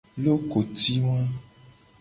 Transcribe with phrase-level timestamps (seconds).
[0.23, 1.19] Lokoti wa.